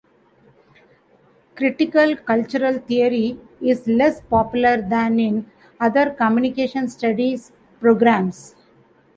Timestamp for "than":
4.81-5.19